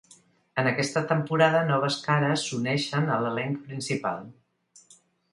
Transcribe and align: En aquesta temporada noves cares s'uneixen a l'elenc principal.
En 0.59 0.67
aquesta 0.69 1.01
temporada 1.09 1.59
noves 1.67 1.97
cares 2.05 2.45
s'uneixen 2.47 3.11
a 3.17 3.19
l'elenc 3.25 3.61
principal. 3.67 4.25